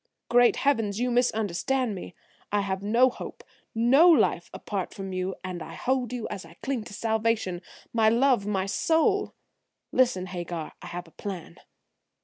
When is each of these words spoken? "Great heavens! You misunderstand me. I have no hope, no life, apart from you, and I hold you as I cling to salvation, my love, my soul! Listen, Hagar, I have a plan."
"Great 0.29 0.55
heavens! 0.55 0.99
You 0.99 1.11
misunderstand 1.11 1.93
me. 1.93 2.15
I 2.51 2.61
have 2.61 2.81
no 2.81 3.07
hope, 3.11 3.43
no 3.75 4.09
life, 4.09 4.49
apart 4.51 4.95
from 4.95 5.13
you, 5.13 5.35
and 5.43 5.61
I 5.61 5.75
hold 5.75 6.11
you 6.11 6.27
as 6.29 6.43
I 6.43 6.55
cling 6.63 6.85
to 6.85 6.93
salvation, 6.95 7.61
my 7.93 8.09
love, 8.09 8.47
my 8.47 8.65
soul! 8.65 9.35
Listen, 9.91 10.25
Hagar, 10.25 10.71
I 10.81 10.87
have 10.87 11.07
a 11.07 11.11
plan." 11.11 11.59